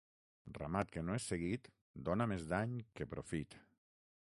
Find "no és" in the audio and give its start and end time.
1.09-1.27